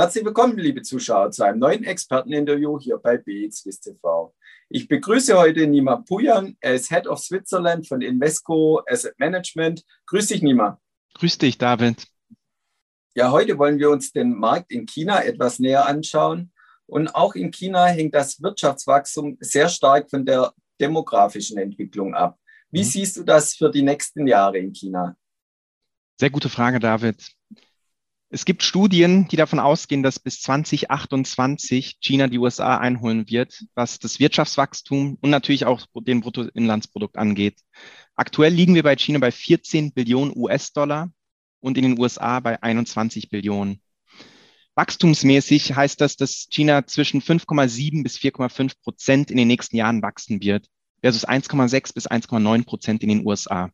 Herzlich 0.00 0.24
willkommen, 0.24 0.56
liebe 0.56 0.80
Zuschauer, 0.80 1.30
zu 1.30 1.44
einem 1.44 1.58
neuen 1.58 1.84
Experteninterview 1.84 2.80
hier 2.80 2.96
bei 2.96 3.18
BXWIS 3.18 3.80
TV. 3.80 4.34
Ich 4.70 4.88
begrüße 4.88 5.36
heute 5.36 5.66
Nima 5.66 5.96
Pujan. 5.96 6.56
Er 6.60 6.76
ist 6.76 6.88
Head 6.88 7.06
of 7.06 7.18
Switzerland 7.18 7.86
von 7.86 8.00
Invesco 8.00 8.80
Asset 8.88 9.12
Management. 9.18 9.84
Grüß 10.06 10.28
dich, 10.28 10.40
Nima. 10.40 10.80
Grüß 11.18 11.36
dich, 11.36 11.58
David. 11.58 12.06
Ja, 13.14 13.30
heute 13.30 13.58
wollen 13.58 13.78
wir 13.78 13.90
uns 13.90 14.10
den 14.10 14.38
Markt 14.38 14.72
in 14.72 14.86
China 14.86 15.22
etwas 15.22 15.58
näher 15.58 15.86
anschauen. 15.86 16.50
Und 16.86 17.14
auch 17.14 17.34
in 17.34 17.50
China 17.50 17.84
hängt 17.84 18.14
das 18.14 18.40
Wirtschaftswachstum 18.40 19.36
sehr 19.40 19.68
stark 19.68 20.08
von 20.08 20.24
der 20.24 20.54
demografischen 20.80 21.58
Entwicklung 21.58 22.14
ab. 22.14 22.38
Wie 22.70 22.80
mhm. 22.80 22.84
siehst 22.84 23.18
du 23.18 23.22
das 23.22 23.54
für 23.54 23.70
die 23.70 23.82
nächsten 23.82 24.26
Jahre 24.26 24.56
in 24.56 24.72
China? 24.72 25.14
Sehr 26.18 26.30
gute 26.30 26.48
Frage, 26.48 26.80
David. 26.80 27.36
Es 28.32 28.44
gibt 28.44 28.62
Studien, 28.62 29.26
die 29.26 29.34
davon 29.34 29.58
ausgehen, 29.58 30.04
dass 30.04 30.20
bis 30.20 30.40
2028 30.42 31.98
China 32.00 32.28
die 32.28 32.38
USA 32.38 32.78
einholen 32.78 33.28
wird, 33.28 33.64
was 33.74 33.98
das 33.98 34.20
Wirtschaftswachstum 34.20 35.18
und 35.20 35.30
natürlich 35.30 35.64
auch 35.64 35.84
den 35.94 36.20
Bruttoinlandsprodukt 36.20 37.18
angeht. 37.18 37.58
Aktuell 38.14 38.52
liegen 38.52 38.76
wir 38.76 38.84
bei 38.84 38.94
China 38.94 39.18
bei 39.18 39.32
14 39.32 39.92
Billionen 39.92 40.32
US-Dollar 40.36 41.10
und 41.58 41.76
in 41.76 41.82
den 41.82 41.98
USA 41.98 42.38
bei 42.38 42.62
21 42.62 43.30
Billionen. 43.30 43.82
Wachstumsmäßig 44.76 45.74
heißt 45.74 46.00
das, 46.00 46.16
dass 46.16 46.46
China 46.50 46.86
zwischen 46.86 47.22
5,7 47.22 48.04
bis 48.04 48.16
4,5 48.16 48.74
Prozent 48.80 49.30
in 49.32 49.38
den 49.38 49.48
nächsten 49.48 49.76
Jahren 49.76 50.02
wachsen 50.02 50.40
wird, 50.40 50.68
versus 51.00 51.26
1,6 51.26 51.94
bis 51.94 52.08
1,9 52.08 52.64
Prozent 52.64 53.02
in 53.02 53.08
den 53.08 53.26
USA. 53.26 53.72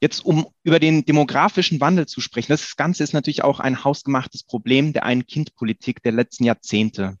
Jetzt, 0.00 0.24
um 0.24 0.46
über 0.62 0.78
den 0.78 1.04
demografischen 1.04 1.80
Wandel 1.80 2.06
zu 2.06 2.20
sprechen, 2.20 2.52
das 2.52 2.76
Ganze 2.76 3.02
ist 3.02 3.12
natürlich 3.12 3.42
auch 3.42 3.58
ein 3.58 3.82
hausgemachtes 3.82 4.44
Problem 4.44 4.92
der 4.92 5.04
Ein-Kind-Politik 5.04 6.02
der 6.02 6.12
letzten 6.12 6.44
Jahrzehnte. 6.44 7.18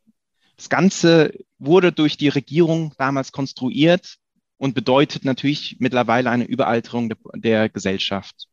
Das 0.56 0.68
Ganze 0.68 1.32
wurde 1.58 1.92
durch 1.92 2.16
die 2.16 2.28
Regierung 2.28 2.94
damals 2.98 3.32
konstruiert 3.32 4.18
und 4.58 4.74
bedeutet 4.74 5.24
natürlich 5.24 5.76
mittlerweile 5.80 6.30
eine 6.30 6.44
Überalterung 6.44 7.08
der, 7.08 7.18
der 7.34 7.68
Gesellschaft. 7.68 8.46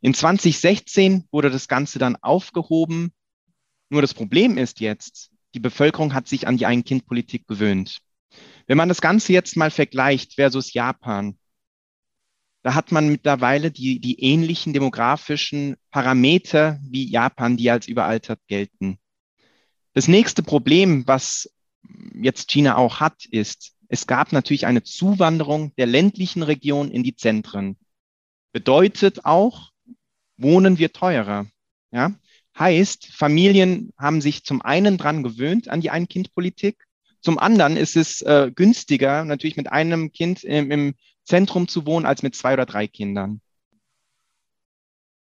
In 0.00 0.14
2016 0.14 1.24
wurde 1.32 1.50
das 1.50 1.66
Ganze 1.66 1.98
dann 1.98 2.16
aufgehoben. 2.16 3.12
Nur 3.88 4.02
das 4.02 4.14
Problem 4.14 4.58
ist 4.58 4.80
jetzt, 4.80 5.30
die 5.54 5.60
Bevölkerung 5.60 6.14
hat 6.14 6.28
sich 6.28 6.46
an 6.46 6.56
die 6.56 6.66
Ein-Kind-Politik 6.66 7.48
gewöhnt. 7.48 7.98
Wenn 8.66 8.76
man 8.76 8.88
das 8.88 9.00
Ganze 9.00 9.32
jetzt 9.32 9.56
mal 9.56 9.70
vergleicht 9.70 10.34
versus 10.34 10.72
Japan, 10.72 11.36
da 12.66 12.74
hat 12.74 12.90
man 12.90 13.06
mittlerweile 13.06 13.70
die, 13.70 14.00
die 14.00 14.20
ähnlichen 14.24 14.72
demografischen 14.72 15.76
Parameter 15.92 16.80
wie 16.82 17.08
Japan, 17.08 17.56
die 17.56 17.70
als 17.70 17.86
überaltert 17.86 18.40
gelten. 18.48 18.98
Das 19.92 20.08
nächste 20.08 20.42
Problem, 20.42 21.06
was 21.06 21.48
jetzt 22.12 22.48
China 22.50 22.76
auch 22.76 22.98
hat, 22.98 23.24
ist, 23.24 23.74
es 23.88 24.08
gab 24.08 24.32
natürlich 24.32 24.66
eine 24.66 24.82
Zuwanderung 24.82 25.76
der 25.76 25.86
ländlichen 25.86 26.42
Region 26.42 26.90
in 26.90 27.04
die 27.04 27.14
Zentren. 27.14 27.76
Bedeutet 28.50 29.24
auch, 29.24 29.70
wohnen 30.36 30.76
wir 30.76 30.92
teurer. 30.92 31.46
Ja? 31.92 32.16
Heißt, 32.58 33.06
Familien 33.12 33.92
haben 33.96 34.20
sich 34.20 34.42
zum 34.42 34.60
einen 34.60 34.98
dran 34.98 35.22
gewöhnt 35.22 35.68
an 35.68 35.82
die 35.82 35.90
Ein-Kind-Politik, 35.90 36.84
zum 37.20 37.38
anderen 37.38 37.76
ist 37.76 37.96
es 37.96 38.22
äh, 38.22 38.50
günstiger, 38.52 39.24
natürlich 39.24 39.56
mit 39.56 39.70
einem 39.70 40.10
Kind 40.10 40.42
im, 40.42 40.70
im 40.72 40.94
Zentrum 41.26 41.68
zu 41.68 41.84
wohnen 41.84 42.06
als 42.06 42.22
mit 42.22 42.34
zwei 42.34 42.54
oder 42.54 42.64
drei 42.64 42.86
Kindern. 42.86 43.40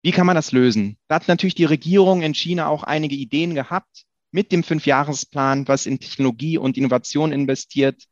Wie 0.01 0.11
kann 0.11 0.27
man 0.27 0.35
das 0.35 0.51
lösen? 0.51 0.97
Da 1.07 1.15
hat 1.15 1.27
natürlich 1.27 1.55
die 1.55 1.65
Regierung 1.65 2.21
in 2.21 2.35
China 2.35 2.67
auch 2.67 2.83
einige 2.83 3.15
Ideen 3.15 3.55
gehabt 3.55 4.05
mit 4.31 4.51
dem 4.51 4.63
Fünfjahresplan, 4.63 5.67
was 5.67 5.87
in 5.87 5.99
Technologie 5.99 6.59
und 6.59 6.77
Innovation 6.77 7.31
investiert. 7.31 8.03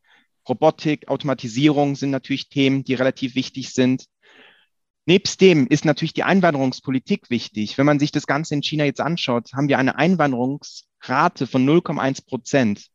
Robotik, 0.50 1.08
Automatisierung 1.08 1.96
sind 1.96 2.10
natürlich 2.10 2.50
Themen, 2.50 2.84
die 2.84 2.96
relativ 2.96 3.36
wichtig 3.36 3.74
sind. 3.74 4.06
Nebst 5.06 5.40
dem 5.42 5.68
ist 5.68 5.86
natürlich 5.86 6.14
die 6.14 6.24
Einwanderungspolitik 6.24 7.30
wichtig. 7.30 7.78
Wenn 7.78 7.86
man 7.86 8.00
sich 8.00 8.12
das 8.12 8.26
Ganze 8.26 8.56
in 8.56 8.64
China 8.64 8.86
jetzt 8.86 9.02
anschaut, 9.02 9.52
haben 9.54 9.68
wir 9.68 9.78
eine 9.78 9.96
Einwanderungsrate 9.98 11.46
von 11.46 11.64
0,1 11.64 12.26
Prozent. 12.26 12.88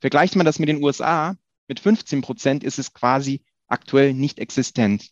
Vergleicht 0.00 0.36
man 0.36 0.46
das 0.46 0.58
mit 0.58 0.68
den 0.68 0.82
USA, 0.82 1.36
mit 1.66 1.80
15 1.80 2.20
Prozent 2.20 2.62
ist 2.62 2.78
es 2.78 2.92
quasi 2.92 3.42
aktuell 3.68 4.14
nicht 4.14 4.38
existent. 4.38 5.10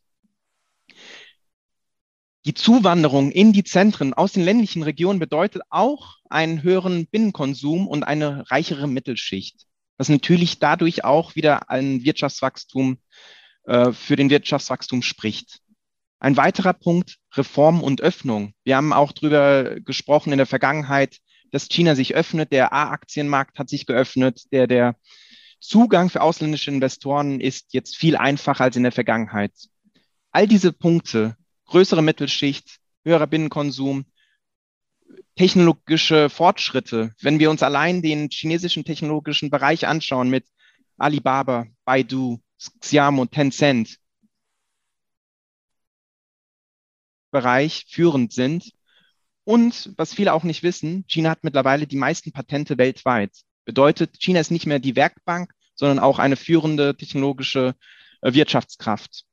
Die 2.45 2.55
Zuwanderung 2.55 3.31
in 3.31 3.53
die 3.53 3.63
Zentren 3.63 4.15
aus 4.15 4.33
den 4.33 4.43
ländlichen 4.43 4.83
Regionen 4.83 5.21
bedeutet 5.21 5.63
auch 5.71 6.17
einen 6.29 6.63
höheren 6.63 7.07
Binnenkonsum 7.07 7.87
und 7.87 8.03
eine 8.03 8.51
reichere 8.51 8.89
Mittelschicht, 8.89 9.67
was 9.97 10.09
natürlich 10.09 10.59
dadurch 10.59 11.05
auch 11.05 11.37
wieder 11.37 11.71
ein 11.71 12.03
Wirtschaftswachstum 12.03 12.99
äh, 13.65 13.93
für 13.93 14.17
den 14.17 14.29
Wirtschaftswachstum 14.29 15.03
spricht. 15.03 15.61
Ein 16.19 16.37
weiterer 16.37 16.73
Punkt, 16.73 17.19
Reform 17.35 17.81
und 17.81 18.01
Öffnung. 18.01 18.55
Wir 18.65 18.77
haben 18.77 18.93
auch 18.93 19.13
darüber 19.13 19.79
gesprochen 19.81 20.33
in 20.33 20.39
der 20.39 20.47
Vergangenheit, 20.47 21.19
dass 21.53 21.69
China 21.69 21.95
sich 21.95 22.15
öffnet, 22.15 22.51
der 22.51 22.73
A-Aktienmarkt 22.73 23.59
hat 23.59 23.69
sich 23.69 23.87
geöffnet, 23.87 24.53
der, 24.53 24.67
der 24.67 24.97
Zugang 25.63 26.11
für 26.11 26.23
ausländische 26.23 26.73
Investoren 26.73 27.41
ist 27.41 27.73
jetzt 27.73 27.97
viel 27.97 28.17
einfacher 28.17 28.65
als 28.65 28.77
in 28.77 28.83
der 28.83 28.91
Vergangenheit. 28.91 29.53
All 30.33 30.49
diese 30.49 30.73
Punkte, 30.73 31.37
größere 31.67 32.03
Mittelschicht, 32.03 32.81
höherer 33.05 33.29
Binnenkonsum, 33.29 34.05
technologische 35.37 36.31
Fortschritte, 36.31 37.15
wenn 37.21 37.39
wir 37.39 37.49
uns 37.49 37.63
allein 37.63 38.03
den 38.03 38.29
chinesischen 38.29 38.85
technologischen 38.85 39.51
Bereich 39.51 39.87
anschauen 39.87 40.29
mit 40.29 40.47
Alibaba, 40.97 41.67
Baidu, 41.85 42.41
Xiaomo, 42.81 43.27
Tencent, 43.27 43.99
Bereich 47.31 47.87
führend 47.89 48.33
sind. 48.33 48.73
Und 49.45 49.93
was 49.97 50.13
viele 50.13 50.33
auch 50.33 50.43
nicht 50.43 50.65
wissen, 50.65 51.05
China 51.07 51.31
hat 51.31 51.45
mittlerweile 51.45 51.87
die 51.87 51.97
meisten 51.97 52.33
Patente 52.33 52.79
weltweit. 52.79 53.31
Bedeutet, 53.65 54.19
China 54.19 54.41
ist 54.41 54.51
nicht 54.51 54.67
mehr 54.67 54.79
die 54.79 54.97
Werkbank, 54.97 55.53
sondern 55.75 55.99
auch 55.99 56.19
eine 56.19 56.37
führende 56.37 56.97
technologische 56.97 57.75
äh, 58.21 58.33
Wirtschaftskraft. 58.33 59.25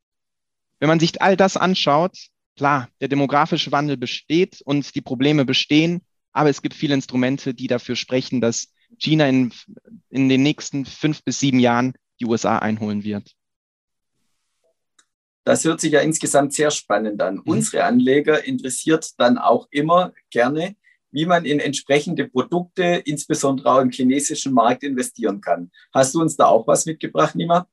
Wenn 0.80 0.90
man 0.90 1.00
sich 1.00 1.22
all 1.22 1.36
das 1.36 1.58
anschaut, 1.58 2.18
klar, 2.56 2.90
der 3.02 3.08
demografische 3.08 3.72
Wandel 3.72 3.98
besteht 3.98 4.62
und 4.62 4.96
die 4.96 5.02
Probleme 5.02 5.46
bestehen, 5.46 6.02
aber 6.32 6.50
es 6.50 6.62
gibt 6.62 6.76
viele 6.76 6.94
Instrumente, 6.94 7.54
die 7.54 7.68
dafür 7.68 7.96
sprechen, 7.96 8.42
dass 8.42 8.74
China 8.98 9.28
in, 9.28 9.54
in 10.10 10.30
den 10.30 10.44
nächsten 10.44 10.86
fünf 10.86 11.24
bis 11.24 11.40
sieben 11.40 11.60
Jahren 11.60 11.94
die 12.20 12.26
USA 12.26 12.60
einholen 12.60 13.04
wird. 13.04 13.36
Das 15.44 15.64
hört 15.64 15.82
sich 15.82 15.92
ja 15.92 16.02
insgesamt 16.02 16.54
sehr 16.54 16.70
spannend 16.70 17.22
an. 17.22 17.36
Mhm. 17.36 17.44
Unsere 17.46 17.84
Anleger 17.84 18.44
interessiert 18.44 19.20
dann 19.20 19.38
auch 19.38 19.68
immer 19.72 20.14
gerne, 20.30 20.76
wie 21.12 21.26
man 21.26 21.46
in 21.46 21.60
entsprechende 21.60 22.28
Produkte, 22.28 23.02
insbesondere 23.06 23.72
auch 23.72 23.82
im 23.82 23.92
chinesischen 23.92 24.54
Markt, 24.54 24.84
investieren 24.84 25.42
kann. 25.42 25.72
Hast 25.94 26.14
du 26.14 26.22
uns 26.22 26.36
da 26.36 26.46
auch 26.46 26.68
was 26.68 26.86
mitgebracht, 26.86 27.36
Nima? 27.36 27.68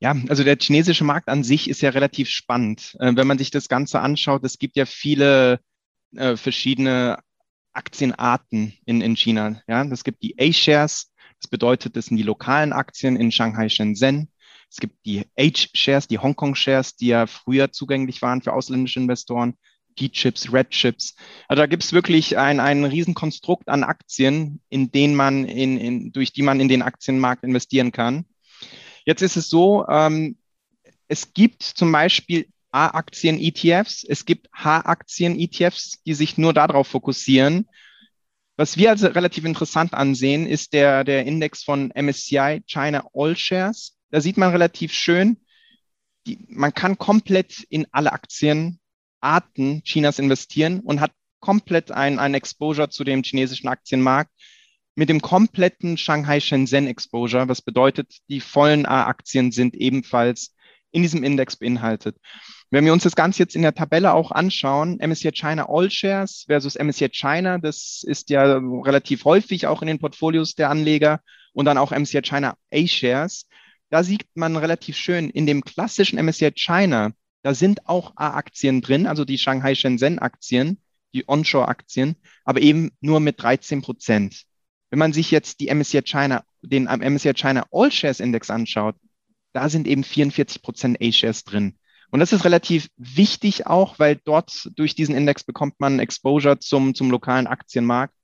Ja, 0.00 0.14
also 0.28 0.44
der 0.44 0.58
chinesische 0.60 1.04
Markt 1.04 1.28
an 1.28 1.42
sich 1.42 1.70
ist 1.70 1.80
ja 1.80 1.90
relativ 1.90 2.28
spannend. 2.28 2.96
Äh, 3.00 3.16
wenn 3.16 3.26
man 3.26 3.38
sich 3.38 3.50
das 3.50 3.68
Ganze 3.68 4.00
anschaut, 4.00 4.44
es 4.44 4.58
gibt 4.58 4.76
ja 4.76 4.84
viele 4.84 5.60
äh, 6.14 6.36
verschiedene 6.36 7.18
Aktienarten 7.72 8.74
in, 8.84 9.00
in 9.00 9.16
China. 9.16 9.62
Ja, 9.66 9.84
es 9.84 10.04
gibt 10.04 10.22
die 10.22 10.36
A-Shares, 10.38 11.12
das 11.40 11.48
bedeutet, 11.48 11.96
das 11.96 12.06
sind 12.06 12.16
die 12.16 12.22
lokalen 12.22 12.72
Aktien 12.72 13.16
in 13.16 13.32
Shanghai, 13.32 13.68
Shenzhen. 13.68 14.30
Es 14.70 14.78
gibt 14.78 15.04
die 15.06 15.24
H-Shares, 15.38 16.08
die 16.08 16.18
Hongkong-Shares, 16.18 16.96
die 16.96 17.08
ja 17.08 17.26
früher 17.26 17.70
zugänglich 17.72 18.20
waren 18.22 18.42
für 18.42 18.52
ausländische 18.52 19.00
Investoren. 19.00 19.54
P-Chips, 19.96 20.52
Red 20.52 20.70
Chips. 20.70 21.16
Also 21.48 21.62
da 21.62 21.66
gibt 21.66 21.82
es 21.82 21.92
wirklich 21.92 22.38
ein, 22.38 22.60
ein 22.60 22.84
Riesenkonstrukt 22.84 23.68
an 23.68 23.82
Aktien, 23.82 24.60
in 24.68 24.92
denen 24.92 25.14
man 25.14 25.44
in, 25.44 25.78
in, 25.78 26.12
durch 26.12 26.32
die 26.32 26.42
man 26.42 26.60
in 26.60 26.68
den 26.68 26.82
Aktienmarkt 26.82 27.42
investieren 27.42 27.92
kann. 27.92 28.26
Jetzt 29.04 29.22
ist 29.22 29.36
es 29.36 29.48
so, 29.48 29.86
ähm, 29.88 30.36
es 31.08 31.32
gibt 31.32 31.62
zum 31.62 31.90
Beispiel 31.92 32.48
A-Aktien-ETFs, 32.72 34.04
es 34.04 34.24
gibt 34.24 34.48
H-Aktien-ETFs, 34.52 36.02
die 36.04 36.14
sich 36.14 36.36
nur 36.36 36.52
darauf 36.52 36.88
fokussieren. 36.88 37.68
Was 38.56 38.76
wir 38.76 38.90
also 38.90 39.06
relativ 39.08 39.44
interessant 39.44 39.94
ansehen, 39.94 40.46
ist 40.46 40.72
der, 40.72 41.04
der 41.04 41.24
Index 41.24 41.62
von 41.62 41.92
MSCI 41.94 42.62
China 42.66 43.06
All 43.14 43.36
Shares. 43.36 43.96
Da 44.10 44.20
sieht 44.20 44.36
man 44.36 44.50
relativ 44.50 44.92
schön, 44.92 45.38
die, 46.26 46.44
man 46.48 46.74
kann 46.74 46.98
komplett 46.98 47.62
in 47.68 47.86
alle 47.92 48.12
Aktien 48.12 48.80
Arten 49.20 49.82
Chinas 49.84 50.18
investieren 50.18 50.80
und 50.80 51.00
hat 51.00 51.12
komplett 51.40 51.90
ein, 51.90 52.18
ein 52.18 52.34
Exposure 52.34 52.88
zu 52.88 53.04
dem 53.04 53.22
chinesischen 53.22 53.68
Aktienmarkt 53.68 54.30
mit 54.96 55.08
dem 55.08 55.20
kompletten 55.20 55.98
Shanghai 55.98 56.40
Shenzhen 56.40 56.86
Exposure, 56.86 57.48
was 57.48 57.62
bedeutet, 57.62 58.16
die 58.28 58.40
vollen 58.40 58.86
A-Aktien 58.86 59.52
sind 59.52 59.76
ebenfalls 59.76 60.54
in 60.90 61.02
diesem 61.02 61.22
Index 61.22 61.56
beinhaltet. 61.56 62.16
Wenn 62.70 62.84
wir 62.84 62.92
uns 62.92 63.04
das 63.04 63.14
Ganze 63.14 63.40
jetzt 63.40 63.54
in 63.54 63.62
der 63.62 63.74
Tabelle 63.74 64.14
auch 64.14 64.32
anschauen, 64.32 64.98
MSCI 65.00 65.32
China 65.32 65.66
All 65.68 65.90
Shares 65.90 66.44
versus 66.46 66.76
MSCI 66.76 67.10
China, 67.10 67.58
das 67.58 68.02
ist 68.04 68.30
ja 68.30 68.58
relativ 68.84 69.24
häufig 69.24 69.66
auch 69.66 69.82
in 69.82 69.88
den 69.88 69.98
Portfolios 69.98 70.54
der 70.54 70.70
Anleger 70.70 71.20
und 71.52 71.66
dann 71.66 71.78
auch 71.78 71.92
MSCI 71.92 72.22
China 72.22 72.56
A 72.72 72.86
Shares. 72.86 73.46
Da 73.90 74.02
sieht 74.02 74.24
man 74.34 74.56
relativ 74.56 74.96
schön 74.96 75.30
in 75.30 75.46
dem 75.46 75.62
klassischen 75.62 76.18
MSCI 76.18 76.52
China, 76.52 77.12
da 77.46 77.54
sind 77.54 77.86
auch 77.86 78.14
A-Aktien 78.16 78.80
drin, 78.80 79.06
also 79.06 79.24
die 79.24 79.38
Shanghai 79.38 79.76
Shenzhen 79.76 80.18
Aktien, 80.18 80.80
die 81.14 81.28
Onshore-Aktien, 81.28 82.16
aber 82.44 82.60
eben 82.60 82.90
nur 83.00 83.20
mit 83.20 83.40
13 83.40 83.82
Prozent. 83.82 84.42
Wenn 84.90 84.98
man 84.98 85.12
sich 85.12 85.30
jetzt 85.30 85.60
die 85.60 85.72
MSCI 85.72 86.02
China, 86.02 86.42
den 86.62 86.86
MSCI 86.86 87.34
China 87.34 87.64
All 87.70 87.92
Shares 87.92 88.18
Index 88.18 88.50
anschaut, 88.50 88.96
da 89.52 89.68
sind 89.68 89.86
eben 89.86 90.02
44 90.02 90.60
Prozent 90.60 90.98
A-Shares 91.00 91.44
drin. 91.44 91.78
Und 92.10 92.18
das 92.18 92.32
ist 92.32 92.44
relativ 92.44 92.88
wichtig 92.96 93.68
auch, 93.68 94.00
weil 94.00 94.16
dort 94.16 94.68
durch 94.74 94.96
diesen 94.96 95.14
Index 95.14 95.44
bekommt 95.44 95.78
man 95.78 96.00
Exposure 96.00 96.58
zum, 96.58 96.96
zum 96.96 97.12
lokalen 97.12 97.46
Aktienmarkt. 97.46 98.14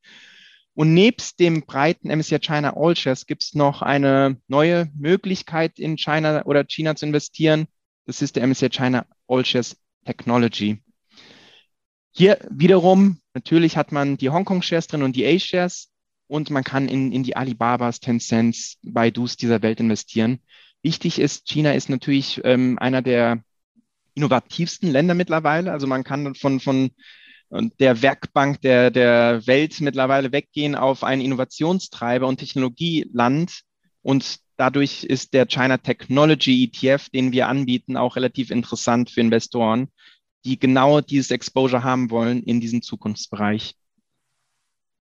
Und 0.74 0.94
nebst 0.94 1.38
dem 1.38 1.64
breiten 1.64 2.08
MSCI 2.08 2.40
China 2.40 2.74
All 2.76 2.96
Shares 2.96 3.26
gibt 3.26 3.44
es 3.44 3.54
noch 3.54 3.82
eine 3.82 4.40
neue 4.48 4.90
Möglichkeit 4.96 5.78
in 5.78 5.96
China 5.96 6.44
oder 6.44 6.64
China 6.64 6.96
zu 6.96 7.06
investieren. 7.06 7.68
Das 8.06 8.22
ist 8.22 8.36
der 8.36 8.46
MSCI 8.46 8.70
China 8.70 9.06
All 9.28 9.44
Shares 9.44 9.76
Technology. 10.04 10.82
Hier 12.10 12.38
wiederum, 12.50 13.20
natürlich 13.32 13.76
hat 13.76 13.92
man 13.92 14.16
die 14.16 14.30
Hongkong 14.30 14.62
Shares 14.62 14.86
drin 14.86 15.02
und 15.02 15.16
die 15.16 15.26
A-Shares 15.26 15.90
und 16.26 16.50
man 16.50 16.64
kann 16.64 16.88
in, 16.88 17.12
in 17.12 17.22
die 17.22 17.36
Alibabas, 17.36 18.00
Tencents, 18.00 18.78
Baidus 18.82 19.36
dieser 19.36 19.62
Welt 19.62 19.80
investieren. 19.80 20.40
Wichtig 20.82 21.18
ist, 21.18 21.46
China 21.46 21.72
ist 21.72 21.88
natürlich 21.88 22.40
ähm, 22.44 22.78
einer 22.78 23.02
der 23.02 23.42
innovativsten 24.14 24.90
Länder 24.90 25.14
mittlerweile. 25.14 25.72
Also 25.72 25.86
man 25.86 26.04
kann 26.04 26.34
von, 26.34 26.60
von 26.60 26.90
der 27.78 28.02
Werkbank 28.02 28.60
der, 28.62 28.90
der 28.90 29.46
Welt 29.46 29.80
mittlerweile 29.80 30.32
weggehen 30.32 30.74
auf 30.74 31.04
ein 31.04 31.20
Innovationstreiber 31.20 32.26
und 32.26 32.38
Technologieland. 32.38 33.60
Und 34.02 34.38
dadurch 34.62 35.04
ist 35.04 35.34
der 35.34 35.46
China 35.46 35.76
Technology 35.76 36.64
ETF, 36.64 37.08
den 37.10 37.32
wir 37.32 37.48
anbieten, 37.48 37.96
auch 37.96 38.16
relativ 38.16 38.50
interessant 38.50 39.10
für 39.10 39.20
Investoren, 39.20 39.88
die 40.44 40.58
genau 40.58 41.00
dieses 41.00 41.30
Exposure 41.30 41.84
haben 41.84 42.10
wollen 42.10 42.42
in 42.44 42.60
diesem 42.60 42.80
Zukunftsbereich. 42.82 43.74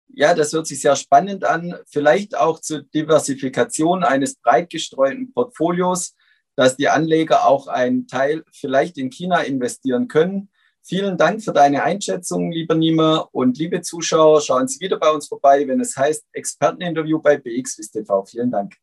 Ja, 0.09 0.35
das 0.35 0.53
hört 0.53 0.67
sich 0.67 0.81
sehr 0.81 0.97
spannend 0.97 1.45
an. 1.45 1.75
Vielleicht 1.87 2.37
auch 2.37 2.61
zur 2.61 2.83
Diversifikation 2.83 4.05
eines 4.05 4.37
breit 4.37 4.71
gestreuten 4.71 5.33
Portfolios 5.33 6.15
dass 6.57 6.77
die 6.77 6.89
Anleger 6.89 7.47
auch 7.47 7.69
einen 7.69 8.09
Teil 8.09 8.43
vielleicht 8.51 8.99
in 8.99 9.11
China 9.11 9.41
investieren 9.43 10.09
können. 10.09 10.49
Vielen 10.83 11.19
Dank 11.19 11.43
für 11.43 11.53
deine 11.53 11.83
Einschätzung, 11.83 12.51
lieber 12.51 12.75
Nima. 12.75 13.29
Und 13.33 13.59
liebe 13.59 13.83
Zuschauer, 13.83 14.41
schauen 14.41 14.69
Sie 14.69 14.81
wieder 14.81 14.99
bei 14.99 15.11
uns 15.11 15.29
vorbei, 15.29 15.67
wenn 15.69 15.81
es 15.81 15.97
heißt 15.97 16.25
Experteninterview 16.33 17.21
bei 17.21 17.37
BXWIST 17.37 17.93
TV. 17.93 18.25
Vielen 18.25 18.51
Dank. 18.51 18.75